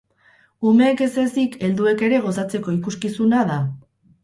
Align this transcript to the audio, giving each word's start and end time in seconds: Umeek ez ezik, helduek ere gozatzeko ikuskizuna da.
Umeek 0.71 1.03
ez 1.07 1.09
ezik, 1.25 1.59
helduek 1.67 2.03
ere 2.09 2.23
gozatzeko 2.25 2.77
ikuskizuna 2.81 3.47
da. 3.55 3.63